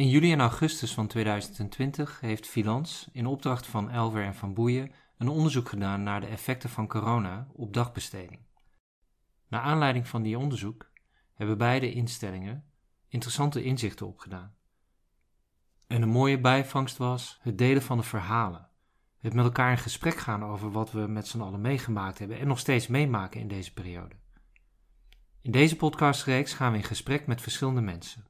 In 0.00 0.08
juli 0.08 0.32
en 0.32 0.40
augustus 0.40 0.94
van 0.94 1.06
2020 1.06 2.20
heeft 2.20 2.46
Filans 2.46 3.08
in 3.12 3.26
opdracht 3.26 3.66
van 3.66 3.90
Elver 3.90 4.24
en 4.24 4.34
Van 4.34 4.54
Boeien 4.54 4.92
een 5.18 5.28
onderzoek 5.28 5.68
gedaan 5.68 6.02
naar 6.02 6.20
de 6.20 6.26
effecten 6.26 6.70
van 6.70 6.88
corona 6.88 7.48
op 7.52 7.74
dagbesteding. 7.74 8.40
Naar 9.48 9.60
aanleiding 9.60 10.08
van 10.08 10.22
die 10.22 10.38
onderzoek 10.38 10.90
hebben 11.34 11.58
beide 11.58 11.92
instellingen 11.92 12.64
interessante 13.08 13.62
inzichten 13.62 14.06
opgedaan. 14.06 14.54
En 15.86 16.02
een 16.02 16.08
mooie 16.08 16.40
bijvangst 16.40 16.96
was 16.96 17.38
het 17.42 17.58
delen 17.58 17.82
van 17.82 17.96
de 17.96 18.04
verhalen. 18.04 18.68
Het 19.18 19.34
met 19.34 19.44
elkaar 19.44 19.70
in 19.70 19.78
gesprek 19.78 20.16
gaan 20.16 20.44
over 20.44 20.70
wat 20.70 20.92
we 20.92 21.00
met 21.00 21.26
z'n 21.26 21.40
allen 21.40 21.60
meegemaakt 21.60 22.18
hebben 22.18 22.38
en 22.38 22.46
nog 22.46 22.58
steeds 22.58 22.86
meemaken 22.86 23.40
in 23.40 23.48
deze 23.48 23.72
periode. 23.72 24.14
In 25.42 25.50
deze 25.50 25.76
podcastreeks 25.76 26.54
gaan 26.54 26.72
we 26.72 26.78
in 26.78 26.84
gesprek 26.84 27.26
met 27.26 27.40
verschillende 27.40 27.80
mensen. 27.80 28.29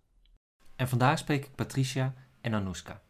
En 0.81 0.89
vandaag 0.89 1.19
spreek 1.19 1.45
ik 1.45 1.55
Patricia 1.55 2.15
en 2.41 2.55
Anouska. 2.55 3.01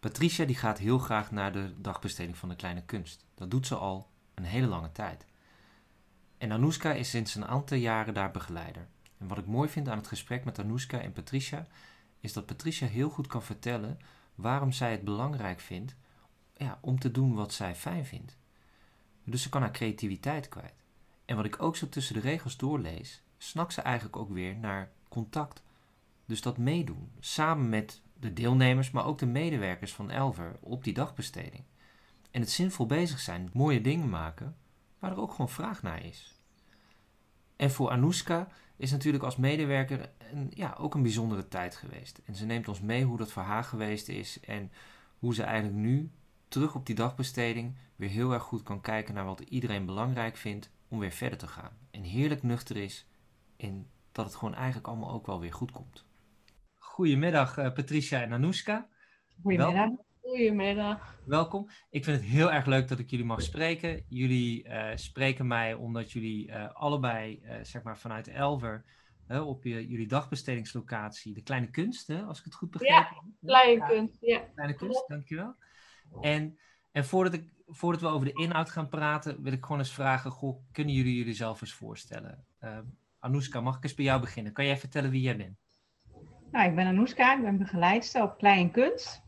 Patricia 0.00 0.44
die 0.44 0.56
gaat 0.56 0.78
heel 0.78 0.98
graag 0.98 1.30
naar 1.30 1.52
de 1.52 1.80
dagbesteding 1.80 2.36
van 2.36 2.48
de 2.48 2.56
kleine 2.56 2.82
kunst. 2.82 3.24
Dat 3.34 3.50
doet 3.50 3.66
ze 3.66 3.74
al 3.74 4.10
een 4.34 4.44
hele 4.44 4.66
lange 4.66 4.92
tijd. 4.92 5.26
En 6.38 6.52
Anouska 6.52 6.92
is 6.92 7.10
sinds 7.10 7.34
een 7.34 7.46
aantal 7.46 7.76
jaren 7.76 8.14
daar 8.14 8.30
begeleider. 8.30 8.86
En 9.18 9.28
wat 9.28 9.38
ik 9.38 9.46
mooi 9.46 9.68
vind 9.68 9.88
aan 9.88 9.96
het 9.96 10.06
gesprek 10.06 10.44
met 10.44 10.58
Anouska 10.58 11.00
en 11.00 11.12
Patricia, 11.12 11.66
is 12.20 12.32
dat 12.32 12.46
Patricia 12.46 12.86
heel 12.86 13.10
goed 13.10 13.26
kan 13.26 13.42
vertellen 13.42 13.98
waarom 14.34 14.72
zij 14.72 14.90
het 14.90 15.04
belangrijk 15.04 15.60
vindt 15.60 15.94
ja, 16.56 16.78
om 16.80 16.98
te 16.98 17.10
doen 17.10 17.34
wat 17.34 17.52
zij 17.52 17.74
fijn 17.74 18.06
vindt. 18.06 18.36
Dus 19.24 19.42
ze 19.42 19.48
kan 19.48 19.60
haar 19.60 19.72
creativiteit 19.72 20.48
kwijt. 20.48 20.84
En 21.24 21.36
wat 21.36 21.44
ik 21.44 21.62
ook 21.62 21.76
zo 21.76 21.88
tussen 21.88 22.14
de 22.14 22.20
regels 22.20 22.56
doorlees, 22.56 23.22
snakt 23.38 23.72
ze 23.72 23.80
eigenlijk 23.80 24.16
ook 24.16 24.30
weer 24.30 24.56
naar 24.56 24.90
contact. 25.08 25.62
Dus 26.30 26.42
dat 26.42 26.58
meedoen, 26.58 27.12
samen 27.20 27.68
met 27.68 28.02
de 28.20 28.32
deelnemers, 28.32 28.90
maar 28.90 29.06
ook 29.06 29.18
de 29.18 29.26
medewerkers 29.26 29.94
van 29.94 30.10
Elver 30.10 30.56
op 30.60 30.84
die 30.84 30.92
dagbesteding. 30.92 31.64
En 32.30 32.40
het 32.40 32.50
zinvol 32.50 32.86
bezig 32.86 33.20
zijn, 33.20 33.50
mooie 33.52 33.80
dingen 33.80 34.08
maken, 34.08 34.56
waar 34.98 35.10
er 35.10 35.20
ook 35.20 35.30
gewoon 35.30 35.48
vraag 35.48 35.82
naar 35.82 36.04
is. 36.04 36.40
En 37.56 37.70
voor 37.70 37.90
Anouska 37.90 38.48
is 38.76 38.90
natuurlijk 38.90 39.24
als 39.24 39.36
medewerker 39.36 40.10
ja, 40.50 40.74
ook 40.78 40.94
een 40.94 41.02
bijzondere 41.02 41.48
tijd 41.48 41.76
geweest. 41.76 42.20
En 42.24 42.34
ze 42.34 42.46
neemt 42.46 42.68
ons 42.68 42.80
mee 42.80 43.04
hoe 43.04 43.18
dat 43.18 43.32
voor 43.32 43.42
haar 43.42 43.64
geweest 43.64 44.08
is 44.08 44.40
en 44.40 44.72
hoe 45.18 45.34
ze 45.34 45.42
eigenlijk 45.42 45.78
nu 45.78 46.10
terug 46.48 46.74
op 46.74 46.86
die 46.86 46.94
dagbesteding 46.94 47.76
weer 47.96 48.10
heel 48.10 48.32
erg 48.32 48.42
goed 48.42 48.62
kan 48.62 48.80
kijken 48.80 49.14
naar 49.14 49.24
wat 49.24 49.40
iedereen 49.40 49.86
belangrijk 49.86 50.36
vindt 50.36 50.70
om 50.88 50.98
weer 50.98 51.12
verder 51.12 51.38
te 51.38 51.46
gaan. 51.46 51.76
En 51.90 52.02
heerlijk 52.02 52.42
nuchter 52.42 52.76
is 52.76 53.06
en 53.56 53.86
dat 54.12 54.24
het 54.24 54.34
gewoon 54.34 54.54
eigenlijk 54.54 54.86
allemaal 54.86 55.10
ook 55.10 55.26
wel 55.26 55.40
weer 55.40 55.52
goed 55.52 55.70
komt. 55.70 56.08
Goedemiddag 56.90 57.58
uh, 57.58 57.72
Patricia 57.72 58.22
en 58.22 58.32
Anouska. 58.32 58.88
Goedemiddag. 59.42 59.88
Goedemiddag. 60.20 61.18
Welkom. 61.24 61.68
Ik 61.90 62.04
vind 62.04 62.16
het 62.16 62.26
heel 62.26 62.52
erg 62.52 62.66
leuk 62.66 62.88
dat 62.88 62.98
ik 62.98 63.10
jullie 63.10 63.26
mag 63.26 63.42
spreken. 63.42 64.04
Jullie 64.08 64.68
uh, 64.68 64.90
spreken 64.94 65.46
mij 65.46 65.74
omdat 65.74 66.12
jullie 66.12 66.48
uh, 66.48 66.72
allebei, 66.72 67.42
zeg 67.62 67.82
maar 67.82 67.98
vanuit 67.98 68.28
Elver, 68.28 68.84
op 69.28 69.64
je, 69.64 69.88
jullie 69.88 70.06
dagbestedingslocatie, 70.06 71.34
de 71.34 71.42
Kleine 71.42 71.70
Kunst, 71.70 72.06
hè, 72.06 72.22
als 72.22 72.38
ik 72.38 72.44
het 72.44 72.54
goed 72.54 72.70
begrijp. 72.70 73.08
Ja, 73.10 73.22
Kleine 73.46 73.86
Kunst, 73.86 74.16
ja. 74.20 74.38
Kleine 74.54 74.74
Kunst, 74.74 75.08
dankjewel. 75.08 75.54
En, 76.20 76.58
en 76.92 77.04
voordat, 77.04 77.32
ik, 77.32 77.52
voordat 77.66 78.00
we 78.00 78.06
over 78.06 78.26
de 78.26 78.42
inhoud 78.42 78.70
gaan 78.70 78.88
praten, 78.88 79.42
wil 79.42 79.52
ik 79.52 79.62
gewoon 79.62 79.78
eens 79.78 79.92
vragen, 79.92 80.30
goh, 80.30 80.62
kunnen 80.72 80.94
jullie 80.94 81.16
jullie 81.16 81.34
zelf 81.34 81.60
eens 81.60 81.74
voorstellen? 81.74 82.44
Anouska, 83.18 83.60
mag 83.60 83.76
ik 83.76 83.82
eens 83.82 83.94
bij 83.94 84.04
jou 84.04 84.20
beginnen? 84.20 84.52
Kan 84.52 84.64
jij 84.64 84.78
vertellen 84.78 85.10
wie 85.10 85.22
jij 85.22 85.36
bent? 85.36 85.58
Nou, 86.52 86.68
ik 86.68 86.74
ben 86.74 86.86
Anouska, 86.86 87.36
ik 87.36 87.42
ben 87.42 87.58
begeleidster 87.58 88.22
op 88.22 88.38
Klein 88.38 88.70
Kunst. 88.70 89.22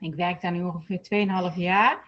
Ik 0.00 0.14
werk 0.14 0.40
daar 0.40 0.52
nu 0.52 0.62
ongeveer 0.62 1.50
2,5 1.52 1.56
jaar. 1.56 1.98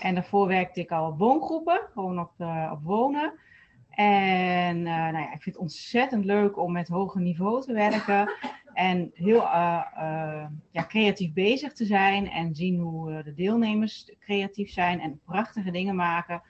En 0.00 0.14
daarvoor 0.14 0.46
werkte 0.46 0.80
ik 0.80 0.90
al 0.90 1.06
op 1.10 1.18
woongroepen, 1.18 1.80
gewoon 1.92 2.20
op, 2.20 2.32
uh, 2.38 2.70
op 2.72 2.82
wonen. 2.82 3.32
En 3.90 4.76
uh, 4.76 4.84
nou 4.84 5.16
ja, 5.16 5.32
ik 5.32 5.42
vind 5.42 5.44
het 5.44 5.56
ontzettend 5.56 6.24
leuk 6.24 6.58
om 6.58 6.72
met 6.72 6.88
hoger 6.88 7.20
niveau 7.20 7.62
te 7.62 7.72
werken. 7.72 8.32
En 8.74 9.10
heel 9.14 9.42
uh, 9.42 10.46
ja, 10.70 10.84
creatief 10.88 11.32
bezig 11.32 11.72
te 11.72 11.84
zijn. 11.84 12.30
En 12.30 12.54
zien 12.54 12.80
hoe 12.80 13.22
de 13.22 13.34
deelnemers 13.34 14.12
creatief 14.20 14.70
zijn 14.70 15.00
en 15.00 15.20
prachtige 15.24 15.70
dingen 15.70 15.96
maken. 15.96 16.42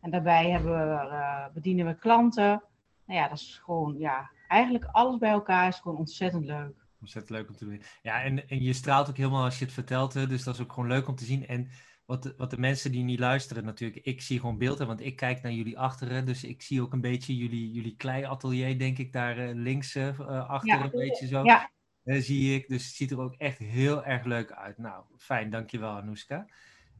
En 0.00 0.10
daarbij 0.10 0.62
we, 0.62 1.50
bedienen 1.54 1.86
we 1.86 1.98
klanten. 1.98 2.62
Nou 3.06 3.20
ja, 3.20 3.28
dat 3.28 3.38
is 3.38 3.60
gewoon, 3.64 3.98
ja, 3.98 4.30
eigenlijk 4.48 4.84
alles 4.84 5.18
bij 5.18 5.30
elkaar 5.30 5.68
is 5.68 5.78
gewoon 5.78 5.98
ontzettend 5.98 6.44
leuk 6.44 6.79
ontzettend 7.00 7.38
leuk 7.38 7.48
om 7.48 7.56
te 7.56 7.64
doen. 7.64 7.82
Ja, 8.02 8.22
en, 8.22 8.48
en 8.48 8.62
je 8.62 8.72
straalt 8.72 9.08
ook 9.08 9.16
helemaal 9.16 9.44
als 9.44 9.58
je 9.58 9.64
het 9.64 9.74
vertelt, 9.74 10.14
hè, 10.14 10.26
dus 10.26 10.42
dat 10.42 10.54
is 10.54 10.60
ook 10.60 10.72
gewoon 10.72 10.88
leuk 10.88 11.08
om 11.08 11.14
te 11.14 11.24
zien. 11.24 11.46
En 11.46 11.70
wat 12.10 12.22
de, 12.22 12.34
wat 12.36 12.50
de 12.50 12.58
mensen 12.58 12.92
die 12.92 13.04
niet 13.04 13.18
luisteren 13.18 13.64
natuurlijk, 13.64 14.04
ik 14.04 14.20
zie 14.20 14.40
gewoon 14.40 14.58
beelden, 14.58 14.86
want 14.86 15.00
ik 15.00 15.16
kijk 15.16 15.42
naar 15.42 15.52
jullie 15.52 15.78
achteren, 15.78 16.26
dus 16.26 16.44
ik 16.44 16.62
zie 16.62 16.82
ook 16.82 16.92
een 16.92 17.00
beetje 17.00 17.36
jullie, 17.36 17.72
jullie 17.72 17.96
klei-atelier, 17.96 18.78
denk 18.78 18.98
ik, 18.98 19.12
daar 19.12 19.38
uh, 19.38 19.50
links 19.54 19.96
uh, 19.96 20.48
achter, 20.48 20.80
een 20.80 20.90
beetje 20.90 21.26
zo. 21.26 21.44
Ja. 21.44 21.70
Uh, 22.04 22.20
zie 22.20 22.54
ik, 22.54 22.68
dus 22.68 22.86
het 22.86 22.94
ziet 22.94 23.10
er 23.10 23.20
ook 23.20 23.34
echt 23.34 23.58
heel 23.58 24.04
erg 24.04 24.24
leuk 24.24 24.52
uit. 24.52 24.78
Nou, 24.78 25.04
fijn, 25.18 25.50
dankjewel 25.50 25.90
Anouska. 25.90 26.46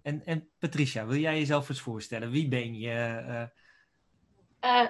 En, 0.03 0.25
en 0.25 0.49
Patricia, 0.59 1.07
wil 1.07 1.19
jij 1.19 1.39
jezelf 1.39 1.69
eens 1.69 1.81
voorstellen? 1.81 2.31
Wie 2.31 2.49
ben 2.49 2.79
je? 2.79 3.49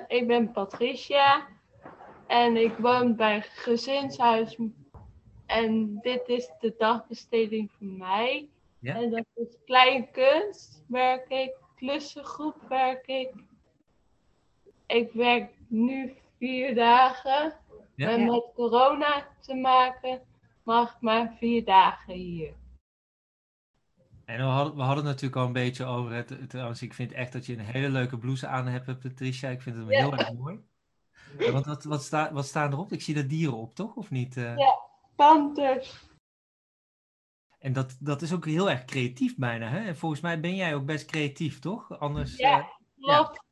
ik 0.09 0.27
ben 0.27 0.53
Patricia 0.53 1.47
en 2.27 2.57
ik 2.57 2.77
woon 2.79 3.17
bij 3.17 3.43
gezinshuis 3.43 4.59
en 5.51 5.99
dit 6.03 6.29
is 6.29 6.51
de 6.61 6.75
dagbesteding 6.79 7.71
voor 7.79 7.87
mij. 7.87 8.49
Ja? 8.79 8.95
En 8.95 9.11
dat 9.11 9.27
is 9.35 9.57
klein 9.65 10.11
kunst, 10.11 10.85
werk 10.87 11.29
ik, 11.29 11.57
klussengroep 11.77 12.57
werk 12.69 13.07
ik. 13.07 13.33
Ik 14.87 15.13
werk 15.13 15.51
nu 15.67 16.15
vier 16.39 16.75
dagen. 16.75 17.55
Ja? 17.95 18.11
En 18.11 18.25
met 18.25 18.45
corona 18.55 19.29
te 19.41 19.55
maken 19.55 20.21
mag 20.63 20.95
ik 20.95 21.01
maar 21.01 21.35
vier 21.39 21.65
dagen 21.65 22.15
hier. 22.15 22.53
En 24.25 24.37
we 24.37 24.43
hadden, 24.43 24.75
we 24.75 24.83
hadden 24.83 25.05
het 25.05 25.13
natuurlijk 25.15 25.41
al 25.41 25.47
een 25.47 25.53
beetje 25.53 25.85
over 25.85 26.13
het. 26.13 26.51
Trouwens, 26.51 26.83
ik 26.83 26.95
vind 26.95 27.13
echt 27.13 27.33
dat 27.33 27.47
je 27.47 27.53
een 27.53 27.61
hele 27.61 27.89
leuke 27.89 28.19
blouse 28.19 28.47
aan 28.47 28.67
hebt, 28.67 29.01
Patricia. 29.01 29.49
Ik 29.49 29.63
vind 29.63 29.77
het 29.77 29.89
heel 29.89 30.13
erg 30.13 30.33
mooi. 30.33 30.61
Want 31.53 31.67
wat, 31.67 31.85
wat, 31.85 32.03
sta, 32.03 32.33
wat 32.33 32.47
staan 32.47 32.73
erop? 32.73 32.93
Ik 32.93 33.03
zie 33.03 33.17
er 33.17 33.29
dieren 33.29 33.57
op, 33.57 33.75
toch? 33.75 33.95
Of 33.95 34.11
niet? 34.11 34.37
Uh... 34.37 34.57
Ja, 34.57 34.90
panthers. 35.21 36.09
En 37.59 37.73
dat, 37.73 37.97
dat 38.01 38.23
is 38.23 38.35
ook 38.35 38.47
heel 38.47 38.71
erg 38.71 38.85
creatief 38.85 39.37
bijna. 39.37 39.69
Hè? 39.69 39.87
En 39.87 39.97
volgens 39.97 40.21
mij 40.21 40.41
ben 40.41 40.57
jij 40.57 40.75
ook 40.75 40.85
best 40.85 41.07
creatief, 41.07 41.59
toch? 41.59 41.99
Anders, 41.99 42.37
ja, 42.37 42.59
uh, 42.59 42.67
klopt. 42.99 43.45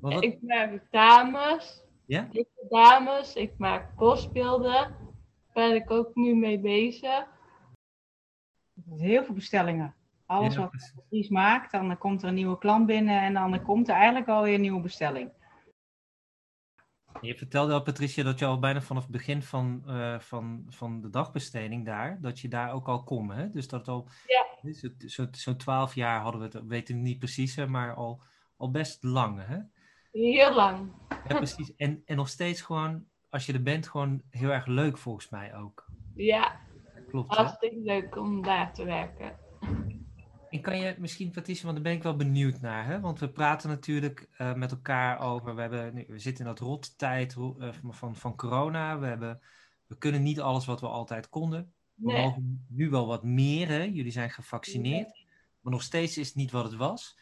Ja. 0.00 0.20
Ik 0.20 0.42
maak 0.42 0.86
dames. 0.90 1.82
Ja? 2.06 2.28
Ik 2.30 2.48
dames. 2.68 3.34
Ik 3.34 3.58
maak 3.58 3.96
bosbeelden. 3.96 4.72
Daar 4.72 5.68
ben 5.68 5.74
ik 5.74 5.90
ook 5.90 6.14
nu 6.14 6.34
mee 6.34 6.58
bezig. 6.58 7.26
Heel 8.96 9.24
veel 9.24 9.34
bestellingen. 9.34 9.94
Alles 10.26 10.56
wat 10.56 10.70
je 10.72 11.02
precies 11.08 11.28
maakt, 11.28 11.72
dan 11.72 11.98
komt 11.98 12.22
er 12.22 12.28
een 12.28 12.34
nieuwe 12.34 12.58
klant 12.58 12.86
binnen 12.86 13.22
en 13.22 13.34
dan 13.34 13.62
komt 13.62 13.88
er 13.88 13.94
eigenlijk 13.94 14.28
alweer 14.28 14.54
een 14.54 14.60
nieuwe 14.60 14.80
bestelling. 14.80 15.30
Je 17.24 17.36
vertelde 17.36 17.72
al, 17.72 17.82
Patricia, 17.82 18.22
dat 18.22 18.38
je 18.38 18.44
al 18.44 18.58
bijna 18.58 18.80
vanaf 18.80 19.02
het 19.02 19.12
begin 19.12 19.42
van, 19.42 19.82
uh, 19.86 20.18
van, 20.18 20.66
van 20.68 21.00
de 21.00 21.10
dagbesteding 21.10 21.84
daar, 21.84 22.18
dat 22.20 22.40
je 22.40 22.48
daar 22.48 22.72
ook 22.72 22.88
al 22.88 23.02
kon. 23.02 23.30
Hè? 23.30 23.50
Dus 23.50 23.68
dat 23.68 23.88
al, 23.88 24.08
ja. 24.26 24.70
zo'n 25.06 25.28
zo, 25.32 25.56
twaalf 25.56 25.94
jaar 25.94 26.20
hadden 26.20 26.40
we 26.40 26.58
het, 26.58 26.66
weten 26.66 26.94
we 26.94 27.00
niet 27.00 27.18
precies, 27.18 27.56
maar 27.56 27.94
al, 27.94 28.22
al 28.56 28.70
best 28.70 29.02
lang. 29.02 29.46
Hè? 29.46 29.58
Heel 30.12 30.54
lang. 30.54 30.92
Ja, 31.28 31.36
precies. 31.36 31.74
En, 31.76 32.02
en 32.04 32.16
nog 32.16 32.28
steeds 32.28 32.60
gewoon, 32.60 33.04
als 33.30 33.46
je 33.46 33.52
er 33.52 33.62
bent, 33.62 33.88
gewoon 33.88 34.22
heel 34.30 34.50
erg 34.50 34.66
leuk 34.66 34.98
volgens 34.98 35.28
mij 35.28 35.54
ook. 35.56 35.86
Ja, 36.14 36.60
klopt. 37.08 37.34
Hartstikke 37.34 37.80
leuk 37.80 38.16
om 38.16 38.42
daar 38.42 38.72
te 38.72 38.84
werken. 38.84 39.38
En 40.54 40.60
kan 40.60 40.78
je 40.78 40.94
misschien, 40.98 41.30
Patricia, 41.30 41.64
want 41.64 41.74
daar 41.74 41.84
ben 41.84 41.92
ik 41.94 42.02
wel 42.02 42.16
benieuwd 42.16 42.60
naar. 42.60 42.86
Hè? 42.86 43.00
Want 43.00 43.18
we 43.18 43.28
praten 43.28 43.68
natuurlijk 43.68 44.28
uh, 44.38 44.54
met 44.54 44.70
elkaar 44.70 45.20
over. 45.20 45.54
We, 45.54 45.60
hebben, 45.60 45.94
nu, 45.94 46.04
we 46.08 46.18
zitten 46.18 46.44
in 46.44 46.50
dat 46.50 46.60
rottijd 46.60 47.36
uh, 47.36 47.72
van, 47.88 48.16
van 48.16 48.36
corona. 48.36 48.98
We, 48.98 49.06
hebben, 49.06 49.40
we 49.86 49.98
kunnen 49.98 50.22
niet 50.22 50.40
alles 50.40 50.66
wat 50.66 50.80
we 50.80 50.86
altijd 50.86 51.28
konden. 51.28 51.72
We 51.94 52.12
nee. 52.12 52.22
mogen 52.22 52.66
nu 52.68 52.90
wel 52.90 53.06
wat 53.06 53.24
meer. 53.24 53.68
Hè? 53.68 53.82
Jullie 53.82 54.12
zijn 54.12 54.30
gevaccineerd. 54.30 55.06
Nee. 55.06 55.26
Maar 55.60 55.72
nog 55.72 55.82
steeds 55.82 56.18
is 56.18 56.26
het 56.26 56.36
niet 56.36 56.50
wat 56.50 56.64
het 56.64 56.74
was. 56.74 57.18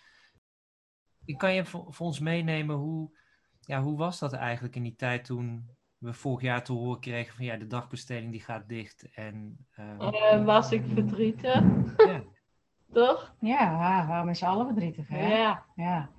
Kan 1.37 1.55
je 1.55 1.65
voor, 1.65 1.95
voor 1.95 2.07
ons 2.07 2.19
meenemen 2.19 2.77
hoe, 2.77 3.17
ja, 3.61 3.83
hoe 3.83 3.97
was 3.97 4.19
dat 4.19 4.33
eigenlijk 4.33 4.77
in 4.77 4.83
die 4.83 4.97
tijd 4.97 5.25
toen 5.25 5.71
we 5.99 6.13
vorig 6.13 6.43
jaar 6.43 6.65
te 6.65 6.73
horen 6.73 7.01
kregen 7.01 7.35
van 7.35 7.45
ja, 7.45 7.57
de 7.57 7.67
dagbesteding 7.67 8.31
die 8.31 8.41
gaat 8.41 8.69
dicht. 8.69 9.13
En, 9.13 9.67
uh... 9.79 10.45
was 10.45 10.73
ik 10.73 10.85
verdrietig? 10.95 11.63
Ja. 11.97 12.25
Toch? 12.93 13.35
Ja, 13.41 13.77
waarom 14.07 14.29
is 14.29 14.43
alle 14.43 14.65
verdrietig? 14.65 15.09
Hè? 15.09 15.37
Ja. 15.37 15.65
ja. 15.75 16.11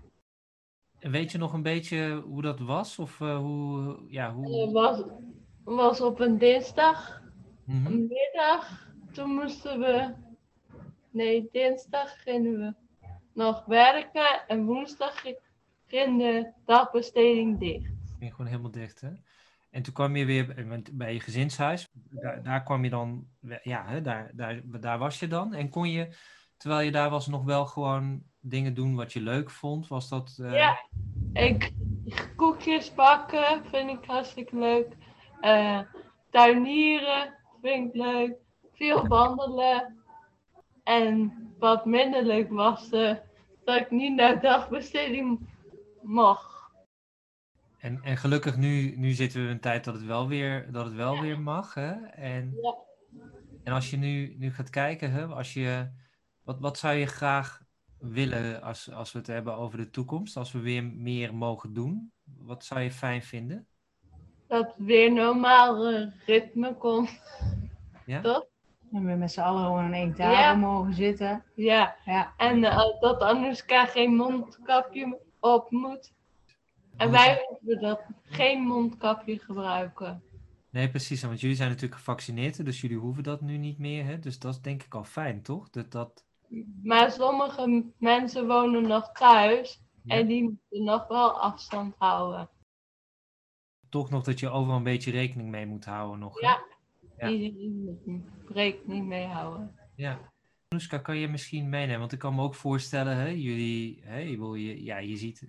Weet 1.00 1.32
je 1.32 1.38
nog 1.38 1.54
een 1.54 1.62
beetje 1.62 2.22
hoe 2.26 2.42
dat 2.42 2.60
was? 2.60 3.00
Of 3.00 3.20
uh, 3.20 3.38
hoe, 3.38 4.04
ja, 4.08 4.34
hoe... 4.34 4.62
Het 4.62 4.72
was, 4.72 5.04
was 5.64 6.02
op 6.02 6.20
een 6.20 6.38
dinsdag, 6.38 7.22
mm 7.66 7.86
-hmm. 7.86 7.86
een 7.86 8.08
middag. 8.08 8.88
toen 9.12 9.30
moesten 9.30 9.80
we. 9.80 10.14
Nee, 11.10 11.50
dinsdag 11.52 12.22
gingen 12.22 12.60
we 12.60 12.74
nog 13.34 13.66
werken 13.66 14.48
en 14.48 14.66
woensdag 14.66 15.22
ging 15.88 16.18
de 16.18 16.52
dagbesteding 16.66 17.60
dicht. 17.60 17.92
Ging 18.20 18.32
gewoon 18.32 18.48
helemaal 18.48 18.72
dicht, 18.72 19.02
hè? 19.02 19.10
En 19.70 19.84
toen 19.84 19.94
kwam 19.94 20.16
je 20.16 20.26
weer 20.26 20.66
bij 20.92 21.14
je 21.14 21.20
gezinshuis. 21.20 21.90
Daar, 21.94 22.44
daar 22.44 22.64
kwam 22.64 22.84
je 22.84 22.90
dan, 22.90 23.28
ja, 23.64 23.86
hè, 23.88 24.02
daar, 24.02 24.32
daar, 24.34 24.62
daar 24.80 24.98
was 25.00 25.20
je 25.20 25.28
dan. 25.28 25.54
En 25.54 25.70
kon 25.70 25.90
je, 25.90 26.16
terwijl 26.64 26.86
je 26.86 26.92
daar 26.92 27.10
was, 27.10 27.28
nog 27.28 27.44
wel 27.44 27.66
gewoon 27.66 28.24
dingen 28.40 28.74
doen 28.74 28.96
wat 28.96 29.14
je 29.14 29.22
leuk 29.22 29.50
vond? 29.50 29.88
Was 29.88 30.10
dat... 30.10 30.38
Uh... 30.42 30.54
Ja, 30.54 30.80
ik, 31.34 31.72
koekjes 32.36 32.94
bakken 32.94 33.66
vind 33.72 33.90
ik 33.90 34.06
hartstikke 34.06 34.58
leuk. 34.58 34.88
Uh, 35.42 35.80
tuinieren 36.30 37.34
vind 37.62 37.88
ik 37.88 38.02
leuk. 38.02 38.36
Veel 38.74 39.08
wandelen. 39.08 40.04
En 40.84 41.34
wat 41.60 41.86
minder 41.86 42.24
leuk 42.24 42.50
was 42.50 42.92
uh, 42.92 43.16
dat 43.64 43.80
ik 43.80 43.92
niet 43.92 44.16
naar 44.16 44.42
dagbesteding 44.42 45.50
mocht. 46.02 46.72
En, 47.78 48.02
en 48.04 48.18
gelukkig 48.18 48.58
nu, 48.58 48.98
nu 48.98 49.12
zitten 49.12 49.40
we 49.40 49.46
in 49.46 49.54
een 49.54 49.60
tijd 49.60 49.84
dat 49.84 49.94
het 49.94 50.06
wel 50.06 50.28
weer, 50.28 50.72
dat 50.72 50.86
het 50.86 50.94
wel 50.96 51.22
weer 51.22 51.40
mag. 51.40 51.74
Hè? 51.74 51.92
En, 52.06 52.58
ja. 52.62 52.76
en 53.64 53.74
als 53.74 53.90
je 53.90 53.98
nu, 53.98 54.36
nu 54.38 54.54
gaat 54.54 54.70
kijken, 54.70 55.12
hè, 55.12 55.26
als 55.26 55.54
je, 55.54 55.88
wat, 56.44 56.60
wat 56.60 56.78
zou 56.78 56.96
je 56.96 57.06
graag 57.06 57.62
willen 57.98 58.62
als, 58.62 58.92
als 58.92 59.12
we 59.12 59.18
het 59.18 59.28
hebben 59.28 59.56
over 59.56 59.78
de 59.78 59.90
toekomst? 59.90 60.38
Als 60.38 60.52
we 60.52 60.60
weer 60.60 60.84
meer 60.84 61.36
mogen 61.36 61.74
doen? 61.74 62.12
Wat 62.24 62.66
zou 62.66 62.82
je 62.82 62.92
fijn 62.92 63.22
vinden? 63.22 63.68
Dat 64.48 64.76
weer 64.78 65.14
normaal 65.14 65.88
ritme 66.26 66.76
komt. 66.76 67.22
Ja? 68.06 68.22
Toch? 68.22 68.46
En 68.92 69.06
we 69.06 69.14
met 69.14 69.32
z'n 69.32 69.40
allen 69.40 69.64
gewoon 69.64 69.84
aan 69.84 69.94
één 69.94 70.14
tafel 70.14 70.60
mogen 70.60 70.94
zitten. 70.94 71.44
Ja, 71.56 71.96
ja. 72.06 72.34
en 72.38 72.58
uh, 72.58 73.00
dat 73.00 73.22
Anouska 73.22 73.86
geen 73.86 74.16
mondkapje 74.16 75.20
op 75.40 75.72
moet. 75.72 76.14
En 76.98 77.12
wij 77.12 77.46
hoeven 77.48 77.82
dat 77.82 78.02
geen 78.24 78.62
mondkapje 78.62 79.40
gebruiken. 79.40 80.24
Nee, 80.70 80.90
precies. 80.90 81.24
Want 81.24 81.40
jullie 81.42 81.56
zijn 81.56 81.70
natuurlijk 81.70 81.96
gevaccineerd, 81.96 82.66
dus 82.66 82.82
jullie 82.82 82.98
hoeven 82.98 83.24
dat 83.24 83.42
nu 83.42 83.58
niet 83.58 83.78
meer. 83.78 84.06
Hè? 84.06 84.20
Dus 84.20 84.40
dat 84.40 84.54
is 84.54 84.62
denk 84.62 84.84
ik 84.84 84.94
al 84.94 85.04
fijn, 85.04 85.42
toch? 85.42 85.70
Dat, 85.70 85.92
dat... 85.92 86.26
Maar 86.84 87.12
sommige 87.12 87.92
mensen 87.98 88.48
wonen 88.48 88.88
nog 88.88 89.12
thuis 89.12 89.82
en 90.06 90.28
die 90.28 90.44
moeten 90.44 90.84
nog 90.84 91.08
wel 91.08 91.40
afstand 91.40 91.96
houden. 91.98 92.50
Toch 93.90 94.10
nog 94.10 94.24
dat 94.24 94.40
je 94.40 94.50
overal 94.50 94.78
een 94.78 94.84
beetje 94.84 95.12
rekening 95.12 95.50
mee 95.50 95.66
moet 95.66 95.86
houden 95.86 96.20
nog. 96.20 96.42
Ja, 96.42 96.64
ja. 97.18 97.30
moet 98.06 98.50
rekening 98.50 99.08
mee 99.08 99.26
houden. 99.26 99.76
Ja. 99.96 100.33
Kan 101.02 101.18
je 101.18 101.28
misschien 101.28 101.70
meenemen? 101.70 102.00
Want 102.00 102.12
ik 102.12 102.20
kan 102.20 102.36
me 102.36 102.42
ook 102.42 102.56
voorstellen, 102.56 103.18
hè, 103.18 103.28
jullie, 103.28 104.02
hè, 104.04 104.18
je, 104.18 104.84
ja, 104.84 104.98
je 104.98 105.18
ziet, 105.18 105.46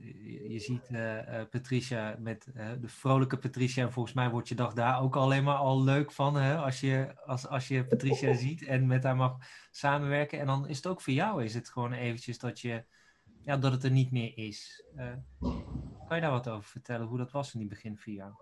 je 0.48 0.58
ziet 0.58 0.88
uh, 0.90 1.14
uh, 1.16 1.40
Patricia 1.50 2.16
met 2.18 2.52
uh, 2.56 2.70
de 2.80 2.88
vrolijke 2.88 3.38
Patricia. 3.38 3.84
En 3.84 3.92
volgens 3.92 4.14
mij 4.14 4.30
wordt 4.30 4.48
je 4.48 4.54
dag 4.54 4.72
daar 4.72 5.00
ook 5.00 5.16
alleen 5.16 5.44
maar 5.44 5.56
al 5.56 5.82
leuk 5.82 6.12
van, 6.12 6.36
hè, 6.36 6.56
als, 6.56 6.80
je, 6.80 7.14
als, 7.26 7.46
als 7.48 7.68
je 7.68 7.86
Patricia 7.86 8.34
ziet 8.44 8.64
en 8.64 8.86
met 8.86 9.04
haar 9.04 9.16
mag 9.16 9.36
samenwerken. 9.70 10.40
En 10.40 10.46
dan 10.46 10.68
is 10.68 10.76
het 10.76 10.86
ook 10.86 11.00
voor 11.00 11.12
jou, 11.12 11.44
is 11.44 11.54
het 11.54 11.68
gewoon 11.68 11.92
eventjes 11.92 12.38
dat, 12.38 12.60
je, 12.60 12.84
ja, 13.40 13.56
dat 13.56 13.72
het 13.72 13.84
er 13.84 13.90
niet 13.90 14.10
meer 14.10 14.38
is. 14.38 14.84
kan 16.06 16.16
je 16.16 16.20
daar 16.20 16.30
wat 16.30 16.48
over 16.48 16.70
vertellen, 16.70 17.06
hoe 17.06 17.18
dat 17.18 17.32
was 17.32 17.54
in 17.54 17.60
die 17.60 17.68
begin 17.68 17.98
voor 17.98 18.12
jou? 18.12 18.32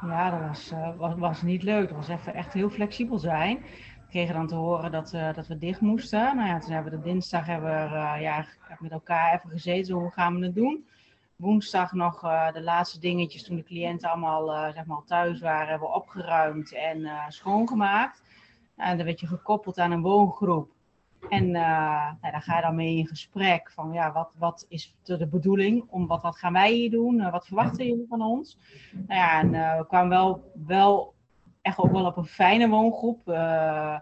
Ja, 0.00 0.30
dat 0.30 0.48
was, 0.48 0.72
was, 0.96 1.14
was 1.18 1.42
niet 1.42 1.62
leuk. 1.62 1.88
Dat 1.88 1.96
was 1.96 2.08
even 2.08 2.34
echt 2.34 2.52
heel 2.52 2.70
flexibel 2.70 3.18
zijn 3.18 3.64
kregen 4.12 4.34
dan 4.34 4.46
te 4.46 4.54
horen 4.54 4.90
dat, 4.90 5.12
uh, 5.14 5.34
dat 5.34 5.46
we 5.46 5.58
dicht 5.58 5.80
moesten. 5.80 6.36
Nou 6.36 6.48
ja, 6.48 6.58
toen 6.58 6.72
hebben 6.72 6.92
we 6.92 6.98
de 6.98 7.04
dinsdag 7.04 7.46
hebben 7.46 7.70
we, 7.70 7.94
uh, 7.94 8.14
ja, 8.20 8.46
met 8.78 8.90
elkaar 8.90 9.34
even 9.34 9.50
gezeten. 9.50 9.94
Hoe 9.94 10.10
gaan 10.10 10.38
we 10.38 10.44
het 10.44 10.54
doen? 10.54 10.86
Woensdag 11.36 11.92
nog 11.92 12.24
uh, 12.24 12.52
de 12.52 12.62
laatste 12.62 13.00
dingetjes 13.00 13.44
toen 13.44 13.56
de 13.56 13.62
cliënten 13.62 14.10
allemaal 14.10 14.72
zeg 14.72 14.84
maar, 14.84 15.02
thuis 15.04 15.40
waren, 15.40 15.68
hebben 15.68 15.88
we 15.88 15.94
opgeruimd 15.94 16.74
en 16.74 17.08
schoongemaakt. 17.28 18.22
En 18.76 18.96
dan 18.96 19.06
werd 19.06 19.20
je 19.20 19.26
gekoppeld 19.26 19.78
aan 19.78 19.90
een 19.90 20.02
woongroep. 20.02 20.70
En 21.28 21.50
nou, 21.50 22.14
daar 22.20 22.42
ga 22.42 22.56
je 22.56 22.62
dan 22.62 22.74
mee 22.74 22.96
in 22.96 23.06
gesprek 23.06 23.70
van 23.70 23.92
ja, 23.92 24.12
wat, 24.12 24.30
wat 24.38 24.66
is 24.68 24.96
de 25.02 25.26
bedoeling? 25.26 25.84
Om, 25.88 26.06
wat, 26.06 26.22
wat 26.22 26.36
gaan 26.36 26.52
wij 26.52 26.72
hier 26.72 26.90
doen? 26.90 27.30
wat 27.30 27.46
verwachten 27.46 27.86
jullie 27.86 28.06
van 28.08 28.22
ons? 28.22 28.58
Nou 28.92 29.20
ja, 29.20 29.40
en 29.40 29.50
we 29.78 29.86
kwamen 29.86 30.08
wel, 30.08 30.52
wel 30.66 31.11
echt 31.62 31.78
ook 31.78 31.92
wel 31.92 32.06
op 32.06 32.16
een 32.16 32.24
fijne 32.24 32.68
woongroep. 32.68 33.28
Uh, 33.28 33.98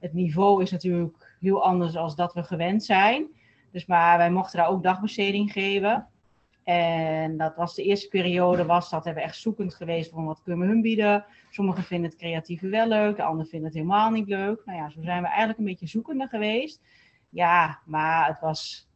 het 0.00 0.12
niveau 0.12 0.62
is 0.62 0.70
natuurlijk 0.70 1.36
heel 1.40 1.64
anders 1.64 1.92
dan 1.92 2.12
dat 2.14 2.34
we 2.34 2.42
gewend 2.42 2.84
zijn. 2.84 3.26
Dus 3.72 3.86
maar 3.86 4.18
wij 4.18 4.30
mochten 4.30 4.58
daar 4.58 4.68
ook 4.68 4.82
dagbesteding 4.82 5.52
geven. 5.52 6.06
En 6.64 7.36
dat 7.36 7.56
was 7.56 7.74
de 7.74 7.82
eerste 7.82 8.08
periode, 8.08 8.64
was 8.64 8.90
dat 8.90 9.04
hebben 9.04 9.22
we 9.22 9.28
echt 9.28 9.38
zoekend 9.38 9.74
geweest 9.74 10.10
van 10.10 10.24
wat 10.24 10.42
kunnen 10.42 10.66
we 10.66 10.72
hun 10.72 10.82
bieden. 10.82 11.24
Sommigen 11.50 11.82
vinden 11.82 12.10
het 12.10 12.18
creatieve 12.18 12.68
wel 12.68 12.88
leuk, 12.88 13.16
de 13.16 13.22
anderen 13.22 13.50
vinden 13.50 13.68
het 13.68 13.76
helemaal 13.76 14.10
niet 14.10 14.28
leuk. 14.28 14.62
Nou 14.64 14.78
ja, 14.78 14.90
zo 14.90 15.02
zijn 15.02 15.22
we 15.22 15.28
eigenlijk 15.28 15.58
een 15.58 15.64
beetje 15.64 15.86
zoekende 15.86 16.26
geweest. 16.26 16.80
Ja, 17.28 17.78
maar 17.84 18.26
het 18.26 18.40
was, 18.40 18.88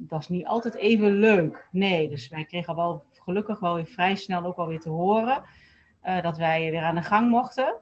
het 0.00 0.10
was 0.10 0.28
niet 0.28 0.46
altijd 0.46 0.74
even 0.74 1.12
leuk. 1.12 1.68
Nee, 1.70 2.08
dus 2.08 2.28
wij 2.28 2.44
kregen 2.44 2.76
wel 2.76 3.04
gelukkig 3.12 3.60
wel 3.60 3.74
weer 3.74 3.86
vrij 3.86 4.14
snel 4.14 4.44
ook 4.44 4.56
alweer 4.56 4.80
te 4.80 4.88
horen 4.88 5.42
uh, 6.04 6.22
dat 6.22 6.36
wij 6.38 6.70
weer 6.70 6.82
aan 6.82 6.94
de 6.94 7.02
gang 7.02 7.30
mochten. 7.30 7.74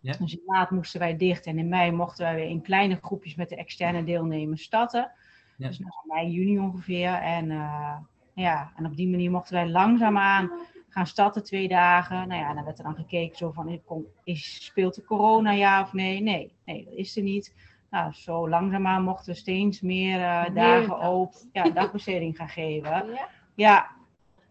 Ja. 0.00 0.12
Dus 0.12 0.32
in 0.32 0.42
maart 0.46 0.70
moesten 0.70 1.00
wij 1.00 1.16
dicht 1.16 1.46
en 1.46 1.58
in 1.58 1.68
mei 1.68 1.90
mochten 1.90 2.24
wij 2.24 2.34
weer 2.34 2.48
in 2.48 2.62
kleine 2.62 2.98
groepjes 3.02 3.34
met 3.34 3.48
de 3.48 3.56
externe 3.56 4.04
deelnemers 4.04 4.62
starten. 4.62 5.10
Ja. 5.56 5.68
Dus 5.68 5.78
nou, 5.78 5.92
mei, 6.04 6.30
juni 6.30 6.58
ongeveer. 6.58 7.12
En, 7.12 7.50
uh, 7.50 7.96
ja, 8.34 8.72
en 8.76 8.86
op 8.86 8.96
die 8.96 9.08
manier 9.08 9.30
mochten 9.30 9.54
wij 9.54 9.68
langzaamaan 9.68 10.50
gaan 10.88 11.06
starten, 11.06 11.44
twee 11.44 11.68
dagen. 11.68 12.28
Nou 12.28 12.40
ja, 12.40 12.48
en 12.48 12.54
dan 12.54 12.64
werd 12.64 12.78
er 12.78 12.84
dan 12.84 12.94
gekeken 12.94 13.36
zo 13.36 13.50
van, 13.50 13.80
is, 14.24 14.64
speelt 14.64 14.94
de 14.94 15.04
corona 15.04 15.50
ja 15.50 15.82
of 15.82 15.92
nee? 15.92 16.20
Nee, 16.20 16.54
nee, 16.64 16.84
dat 16.84 16.94
is 16.94 17.16
er 17.16 17.22
niet. 17.22 17.54
Nou, 17.90 18.12
zo 18.12 18.48
langzaamaan 18.48 19.02
mochten 19.02 19.32
we 19.32 19.38
steeds 19.38 19.80
meer 19.80 20.18
uh, 20.18 20.44
dagen 20.54 20.98
op 20.98 21.34
ja, 21.52 21.70
dagbesteding 21.80 22.36
gaan 22.36 22.48
geven. 22.48 22.90
Ja. 22.90 23.28
ja. 23.54 23.90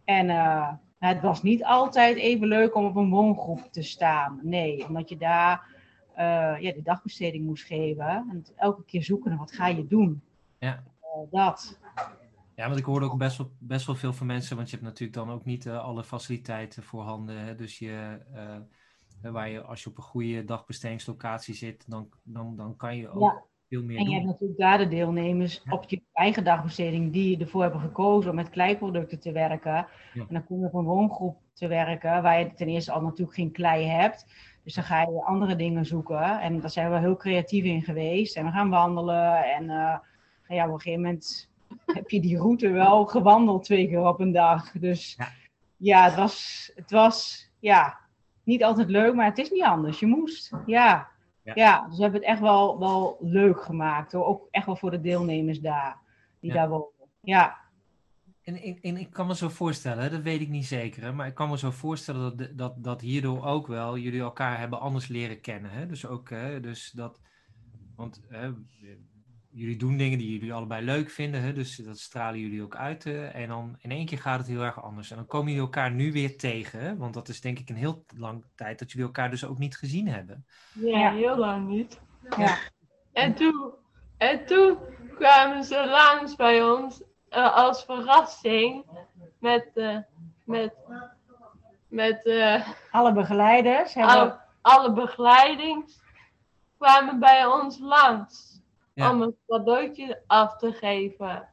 En 0.03 0.29
uh, 0.29 0.69
het 1.09 1.21
was 1.21 1.43
niet 1.43 1.63
altijd 1.63 2.17
even 2.17 2.47
leuk 2.47 2.75
om 2.75 2.85
op 2.85 2.95
een 2.95 3.09
woongroep 3.09 3.67
te 3.71 3.81
staan. 3.81 4.39
Nee, 4.43 4.87
omdat 4.87 5.09
je 5.09 5.17
daar 5.17 5.65
uh, 6.11 6.61
ja, 6.61 6.71
de 6.71 6.81
dagbesteding 6.83 7.45
moest 7.45 7.65
geven. 7.65 8.05
En 8.05 8.45
elke 8.55 8.83
keer 8.85 9.03
zoeken 9.03 9.29
naar 9.29 9.39
wat 9.39 9.51
ga 9.51 9.67
je 9.67 9.87
doen. 9.87 10.21
Ja. 10.59 10.83
Uh, 11.01 11.31
dat. 11.31 11.79
Ja, 12.55 12.67
want 12.67 12.79
ik 12.79 12.85
hoorde 12.85 13.05
ook 13.05 13.17
best 13.17 13.37
wel, 13.37 13.51
best 13.59 13.85
wel 13.85 13.95
veel 13.95 14.13
van 14.13 14.27
mensen, 14.27 14.55
want 14.55 14.69
je 14.69 14.75
hebt 14.75 14.87
natuurlijk 14.87 15.17
dan 15.17 15.31
ook 15.31 15.45
niet 15.45 15.65
uh, 15.65 15.83
alle 15.83 16.03
faciliteiten 16.03 16.83
voorhanden. 16.83 17.37
Hè? 17.37 17.55
Dus 17.55 17.79
je, 17.79 18.17
waar 19.21 19.49
je, 19.49 19.61
als 19.61 19.83
je 19.83 19.89
op 19.89 19.97
een 19.97 20.03
goede 20.03 20.45
dagbestedingslocatie 20.45 21.55
zit, 21.55 21.83
dan, 21.87 22.09
dan, 22.23 22.55
dan 22.55 22.75
kan 22.75 22.97
je 22.97 23.09
ook 23.09 23.21
ja. 23.21 23.43
Veel 23.71 23.83
meer 23.83 23.97
En 23.97 24.09
je 24.09 24.13
hebt 24.13 24.25
natuurlijk 24.25 24.59
daar 24.59 24.77
de 24.77 24.87
deelnemers 24.87 25.61
Ja. 25.63 25.71
op 25.71 25.89
je 25.89 26.01
eigen 26.13 26.43
dagbesteding 26.43 27.13
die 27.13 27.39
ervoor 27.39 27.61
hebben 27.61 27.81
gekozen 27.81 28.29
om 28.29 28.35
met 28.35 28.49
kleiproducten 28.49 29.19
te 29.19 29.31
werken. 29.31 29.71
Ja. 29.71 29.87
En 30.13 30.27
dan 30.29 30.45
kom 30.45 30.59
je 30.59 30.65
op 30.65 30.73
een 30.73 30.83
woongroep 30.83 31.37
te 31.53 31.67
werken 31.67 32.21
waar 32.21 32.39
je 32.39 32.53
ten 32.53 32.67
eerste 32.67 32.91
al 32.91 33.01
natuurlijk 33.01 33.37
geen 33.37 33.51
klei 33.51 33.85
hebt. 33.85 34.25
Dus 34.63 34.73
dan 34.73 34.83
ga 34.83 35.01
je 35.01 35.23
andere 35.23 35.55
dingen 35.55 35.85
zoeken. 35.85 36.39
En 36.41 36.59
daar 36.59 36.69
zijn 36.69 36.91
we 36.91 36.99
heel 36.99 37.15
creatief 37.17 37.63
in 37.63 37.81
geweest. 37.81 38.35
En 38.35 38.45
we 38.45 38.51
gaan 38.51 38.69
wandelen. 38.69 39.43
En 39.43 39.69
eh, 39.69 39.97
ja, 40.57 40.67
op 40.67 40.73
een 40.73 40.81
gegeven 40.81 41.01
moment 41.01 41.49
heb 41.97 42.09
je 42.09 42.21
die 42.21 42.37
route 42.37 42.69
wel 42.69 43.05
gewandeld 43.05 43.63
twee 43.63 43.87
keer 43.87 44.07
op 44.07 44.19
een 44.19 44.31
dag. 44.31 44.71
Dus 44.71 45.15
Ja. 45.17 45.27
ja, 45.77 46.03
het, 46.03 46.15
was, 46.15 46.71
het 46.75 46.91
was 46.91 47.49
ja, 47.59 47.97
niet 48.43 48.63
altijd 48.63 48.89
leuk, 48.89 49.15
maar 49.15 49.25
het 49.25 49.37
is 49.37 49.49
niet 49.49 49.63
anders. 49.63 49.99
Je 49.99 50.05
moest. 50.05 50.51
Ja. 50.65 51.07
Ja. 51.43 51.51
Ja, 51.55 51.87
dus 51.87 51.95
we 51.97 52.01
hebben 52.03 52.19
het 52.21 52.29
echt 52.29 52.39
wel, 52.41 52.79
wel 52.79 53.17
leuk 53.19 53.61
gemaakt. 53.61 54.11
Hoor. 54.11 54.25
Ook 54.25 54.47
echt 54.51 54.65
wel 54.65 54.75
voor 54.75 54.91
de 54.91 55.01
deelnemers 55.01 55.59
daar, 55.59 55.97
die 56.39 56.49
Ja. 56.53 56.55
daar 56.55 56.69
wonen. 56.69 56.87
Ja, 57.21 57.57
En, 58.41 58.55
en, 58.55 58.81
en 58.81 58.97
ik 58.97 59.09
kan 59.09 59.27
me 59.27 59.35
zo 59.35 59.49
voorstellen, 59.49 60.03
hè, 60.03 60.09
dat 60.09 60.21
weet 60.21 60.41
ik 60.41 60.49
niet 60.49 60.65
zeker, 60.65 61.03
hè, 61.03 61.13
maar 61.13 61.27
ik 61.27 61.33
kan 61.35 61.49
me 61.49 61.57
zo 61.57 61.71
voorstellen 61.71 62.37
dat, 62.37 62.57
dat, 62.57 62.83
dat 62.83 63.01
hierdoor 63.01 63.45
ook 63.45 63.67
wel 63.67 63.97
jullie 63.97 64.21
elkaar 64.21 64.59
hebben 64.59 64.79
anders 64.79 65.07
leren 65.07 65.41
kennen. 65.41 65.71
Hè? 65.71 65.85
Dus 65.87 66.05
ook, 66.05 66.29
hè, 66.29 66.59
dus 66.59 66.91
dat, 66.91 67.19
want 67.95 68.21
hè, 68.27 68.51
jullie 69.51 69.77
doen 69.77 69.97
dingen 69.97 70.17
die 70.17 70.31
jullie 70.31 70.53
allebei 70.53 70.85
leuk 70.85 71.09
vinden, 71.09 71.41
hè, 71.41 71.53
dus 71.53 71.75
dat 71.75 71.99
stralen 71.99 72.39
jullie 72.39 72.63
ook 72.63 72.75
uit. 72.75 73.03
hè, 73.03 73.27
en 73.27 73.47
dan 73.47 73.75
in 73.79 73.91
één 73.91 74.05
keer 74.05 74.17
gaat 74.17 74.39
het 74.39 74.47
heel 74.47 74.61
erg 74.61 74.83
anders. 74.83 75.09
En 75.11 75.15
dan 75.15 75.25
komen 75.25 75.47
jullie 75.47 75.61
elkaar 75.61 75.91
nu 75.91 76.11
weer 76.11 76.37
tegen, 76.37 76.79
hè, 76.79 76.97
want 76.97 77.13
dat 77.13 77.29
is 77.29 77.41
denk 77.41 77.59
ik 77.59 77.69
een 77.69 77.75
heel 77.75 78.05
lang 78.17 78.45
tijd 78.55 78.79
dat 78.79 78.91
jullie 78.91 79.05
elkaar 79.05 79.29
dus 79.29 79.45
ook 79.45 79.57
niet 79.57 79.77
gezien 79.77 80.07
hebben. 80.07 80.45
Ja, 80.73 81.11
heel 81.11 81.37
lang 81.37 81.67
niet. 81.67 81.99
Ja. 82.37 82.57
En 83.13 83.33
toen, 83.33 83.71
en 84.17 84.45
toen 84.45 84.77
kwamen 85.15 85.63
ze 85.63 85.85
langs 85.85 86.35
bij 86.35 86.63
ons 86.63 87.03
eh, 87.29 87.55
als 87.55 87.83
verrassing 87.83 88.85
met, 89.39 89.71
eh, 89.73 89.97
met, 90.43 90.73
met 91.87 92.25
eh, 92.25 92.67
alle 92.91 93.13
begeleiders 93.13 93.93
hebben... 93.93 94.15
alle, 94.15 94.39
alle 94.61 94.93
begeleidings. 94.93 95.99
kwamen 96.77 97.19
bij 97.19 97.45
ons 97.45 97.79
langs 97.79 98.50
om 98.95 99.21
een 99.21 99.35
cadeautje 99.47 100.21
af 100.27 100.57
te 100.57 100.71
geven. 100.71 101.49